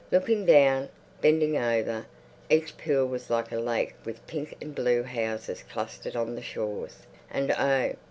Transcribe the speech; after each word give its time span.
Looking 0.11 0.45
down, 0.47 0.89
bending 1.21 1.57
over, 1.59 2.07
each 2.49 2.75
pool 2.75 3.05
was 3.05 3.29
like 3.29 3.51
a 3.51 3.57
lake 3.59 3.93
with 4.03 4.25
pink 4.25 4.55
and 4.59 4.73
blue 4.73 5.03
houses 5.03 5.63
clustered 5.71 6.15
on 6.15 6.33
the 6.33 6.41
shores; 6.41 7.05
and 7.29 7.51
oh! 7.51 7.93